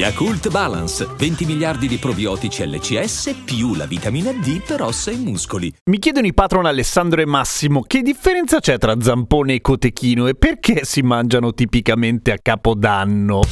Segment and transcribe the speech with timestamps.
[0.00, 5.70] Yakult Balance, 20 miliardi di probiotici LCS più la vitamina D per ossa e muscoli.
[5.90, 10.34] Mi chiedono i patron Alessandro e Massimo che differenza c'è tra zampone e cotechino e
[10.36, 13.42] perché si mangiano tipicamente a capodanno.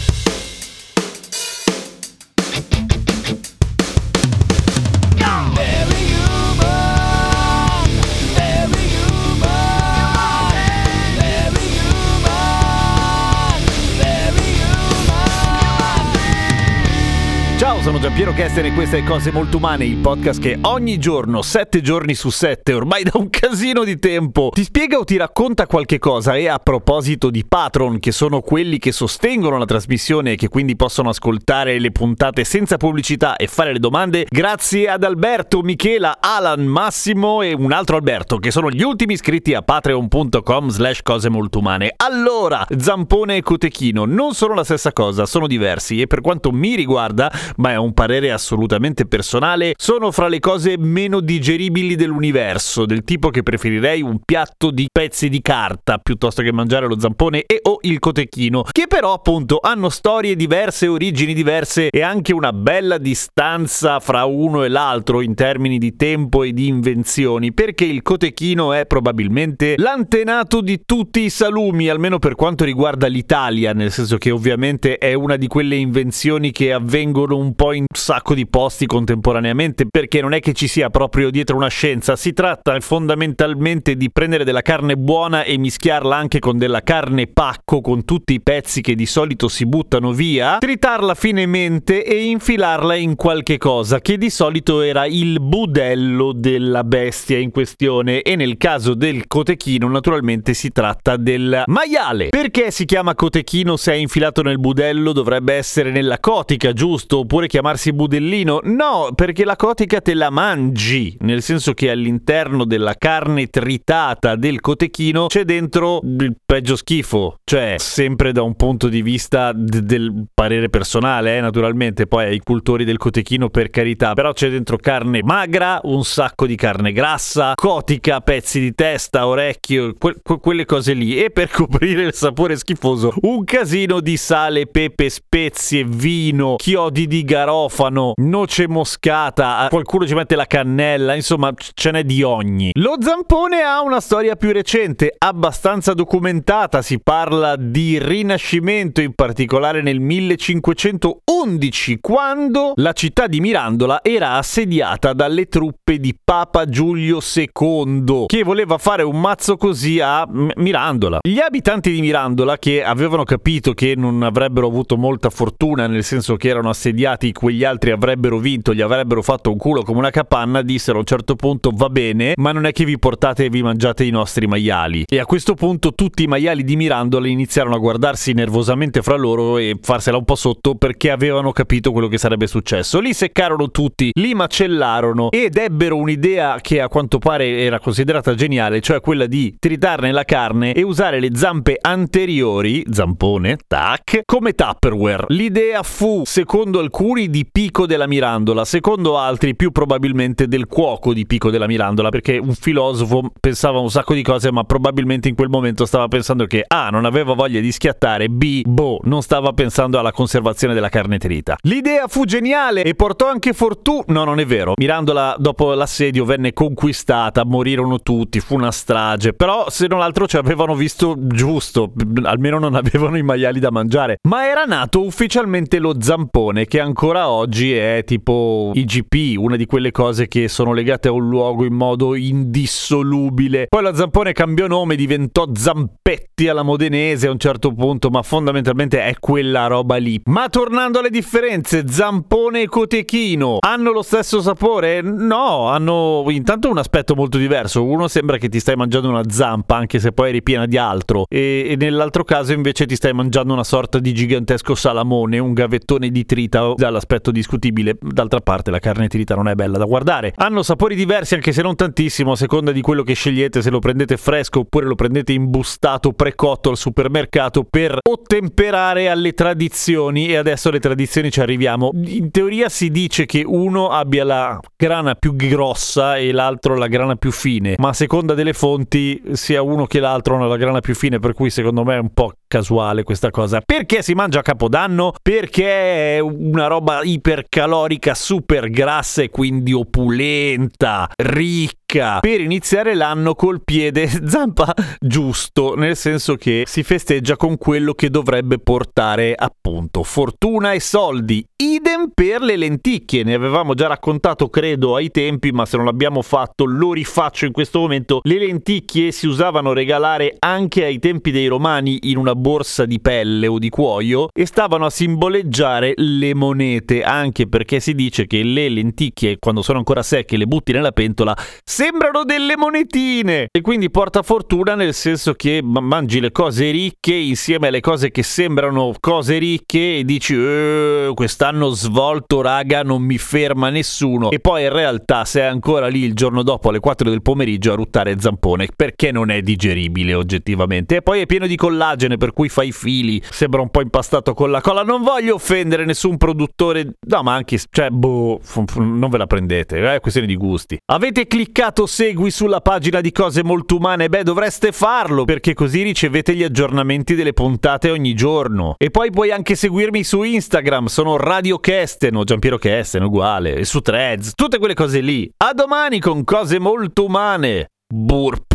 [17.89, 22.13] Sono Giampiero Kester e queste Cose Molto Umane, il podcast che ogni giorno, sette giorni
[22.13, 26.35] su sette, ormai da un casino di tempo, ti spiega o ti racconta qualche cosa
[26.35, 30.77] e a proposito di patron, che sono quelli che sostengono la trasmissione e che quindi
[30.77, 36.67] possono ascoltare le puntate senza pubblicità e fare le domande, grazie ad Alberto, Michela, Alan,
[36.67, 41.61] Massimo e un altro Alberto, che sono gli ultimi iscritti a patreon.com slash cose molto
[41.61, 41.95] umane.
[41.97, 46.75] Allora, zampone e cotechino non sono la stessa cosa, sono diversi e per quanto mi
[46.75, 53.05] riguarda ma è un parere assolutamente personale, sono fra le cose meno digeribili dell'universo, del
[53.05, 57.61] tipo che preferirei un piatto di pezzi di carta piuttosto che mangiare lo zampone e
[57.63, 62.99] o il cotechino, che però appunto hanno storie diverse, origini diverse e anche una bella
[62.99, 68.73] distanza fra uno e l'altro in termini di tempo e di invenzioni, perché il cotechino
[68.73, 74.31] è probabilmente l'antenato di tutti i salumi, almeno per quanto riguarda l'Italia, nel senso che
[74.31, 78.87] ovviamente è una di quelle invenzioni che avvengono un po' in un sacco di posti
[78.87, 84.11] contemporaneamente, perché non è che ci sia proprio dietro una scienza, si tratta fondamentalmente di
[84.11, 88.81] prendere della carne buona e mischiarla anche con della carne pacco, con tutti i pezzi
[88.81, 94.31] che di solito si buttano via, tritarla finemente e infilarla in qualche cosa, che di
[94.31, 100.71] solito era il budello della bestia in questione e nel caso del cotechino naturalmente si
[100.71, 102.29] tratta del maiale.
[102.29, 105.13] Perché si chiama cotechino se è infilato nel budello?
[105.13, 107.19] Dovrebbe essere nella cotica, giusto?
[107.19, 108.61] Oppure chiamarsi budellino?
[108.63, 114.61] No, perché la cotica te la mangi, nel senso che all'interno della carne tritata del
[114.61, 120.27] cotechino c'è dentro il peggio schifo, cioè sempre da un punto di vista d- del
[120.33, 125.25] parere personale, eh, naturalmente, poi ai cultori del cotechino per carità, però c'è dentro carne
[125.25, 130.93] magra, un sacco di carne grassa, cotica, pezzi di testa, orecchio, que- que- quelle cose
[130.93, 137.09] lì e per coprire il sapore schifoso un casino di sale, pepe, spezie, vino, chiodi
[137.09, 142.71] di garofano, noce moscata, qualcuno ci mette la cannella, insomma ce n'è di ogni.
[142.75, 149.83] Lo zampone ha una storia più recente, abbastanza documentata, si parla di rinascimento in particolare
[149.83, 158.25] nel 1511 quando la città di Mirandola era assediata dalle truppe di Papa Giulio II
[158.27, 161.21] che voleva fare un mazzo così a Mirandola.
[161.23, 166.35] Gli abitanti di Mirandola che avevano capito che non avrebbero avuto molta fortuna nel senso
[166.37, 170.63] che erano assediati quegli altri avrebbero vinto, gli avrebbero fatto un culo come una capanna,
[170.63, 173.63] dissero a un certo punto va bene, ma non è che vi portate e vi
[173.63, 175.05] mangiate i nostri maiali.
[175.09, 179.59] E a questo punto tutti i maiali di Mirandola iniziarono a guardarsi nervosamente fra loro
[179.59, 183.01] e farsela un po' sotto perché avevano capito quello che sarebbe successo.
[183.01, 188.81] Li seccarono tutti, li macellarono ed ebbero un'idea che a quanto pare era considerata geniale,
[188.81, 195.27] cioè quella di tritarne la carne e usare le zampe anteriori, zampone, tac, come Tupperware.
[195.29, 201.27] L'idea fu, secondo alcuni, di Pico della Mirandola, secondo altri più probabilmente del cuoco di
[201.27, 205.49] Pico della Mirandola, perché un filosofo pensava un sacco di cose, ma probabilmente in quel
[205.49, 206.91] momento stava pensando che A.
[206.91, 208.63] non aveva voglia di schiattare, B.
[208.65, 211.57] boh, non stava pensando alla conservazione della carne trita.
[211.63, 214.05] L'idea fu geniale e portò anche fortuna.
[214.07, 214.75] No, non è vero.
[214.77, 220.37] Mirandola dopo l'assedio venne conquistata, morirono tutti, fu una strage, però se non altro ci
[220.37, 221.93] avevano visto giusto,
[222.23, 224.19] almeno non avevano i maiali da mangiare.
[224.29, 229.91] Ma era nato ufficialmente lo zampone che ancora oggi è tipo IGP, una di quelle
[229.91, 233.67] cose che sono legate a un luogo in modo indissolubile.
[233.69, 239.03] Poi la zampone cambiò nome, diventò Zampetti alla modenese a un certo punto, ma fondamentalmente
[239.03, 240.21] è quella roba lì.
[240.25, 245.01] Ma tornando alle differenze, zampone e cotechino hanno lo stesso sapore?
[245.01, 247.85] No, hanno intanto un aspetto molto diverso.
[247.85, 251.25] Uno sembra che ti stai mangiando una zampa, anche se poi è ripiena di altro,
[251.29, 256.11] e, e nell'altro caso invece ti stai mangiando una sorta di gigantesco salamone, un gavettone
[256.11, 260.33] di trita dalla l'aspetto discutibile, d'altra parte la carne trita non è bella da guardare.
[260.37, 263.79] Hanno sapori diversi anche se non tantissimo a seconda di quello che scegliete, se lo
[263.79, 270.69] prendete fresco oppure lo prendete imbustato, precotto al supermercato per ottemperare alle tradizioni e adesso
[270.69, 271.91] alle tradizioni ci arriviamo.
[271.95, 277.15] In teoria si dice che uno abbia la grana più grossa e l'altro la grana
[277.15, 280.95] più fine, ma a seconda delle fonti sia uno che l'altro hanno la grana più
[280.95, 283.61] fine, per cui secondo me è un po' casuale questa cosa.
[283.65, 285.13] Perché si mangia a Capodanno?
[285.23, 291.77] Perché è una roba ipercalorica, super grassa e quindi opulenta, ricca
[292.21, 298.11] per iniziare l'anno col piede zampa giusto, nel senso che si festeggia con quello che
[298.11, 301.43] dovrebbe portare appunto fortuna e soldi.
[301.57, 306.21] Idem per le lenticchie, ne avevamo già raccontato credo ai tempi, ma se non l'abbiamo
[306.21, 308.21] fatto lo rifaccio in questo momento.
[308.23, 313.47] Le lenticchie si usavano regalare anche ai tempi dei romani in una borsa di pelle
[313.47, 318.69] o di cuoio e stavano a simboleggiare le monete, anche perché si dice che le
[318.69, 321.35] lenticchie quando sono ancora secche le butti nella pentola
[321.79, 323.47] sembrano delle monetine.
[323.53, 328.25] E quindi porta fortuna nel senso che mangi le cose ricche insieme alle cose che
[328.25, 334.33] sembrano cose ricche e dici eh, quest'anno svolto raga non mi ferma nessuno.
[334.33, 337.77] E poi in realtà sei ancora lì il giorno dopo alle 4 del pomeriggio a
[337.77, 338.67] ruttare zampone.
[338.75, 340.97] Perché non è digeribile oggettivamente?
[340.97, 343.23] E poi è pieno di collagene per cui fai fili.
[343.31, 344.83] Sembra un po' impastato con la colla.
[344.83, 346.95] Non voglio offendere nessun produttore.
[347.07, 348.41] No ma anche cioè boh
[348.79, 349.95] non ve la prendete.
[349.95, 350.77] È questione di gusti.
[350.87, 355.83] Avete cliccato cliccato segui sulla pagina di Cose Molto Umane, beh dovreste farlo perché così
[355.83, 358.75] ricevete gli aggiornamenti delle puntate ogni giorno.
[358.79, 363.81] E poi puoi anche seguirmi su Instagram, sono Radio o Giampiero Kesten, uguale, e su
[363.81, 365.31] Threads, tutte quelle cose lì.
[365.39, 367.71] A domani con Cose Molto Umane.
[367.87, 368.48] Burp.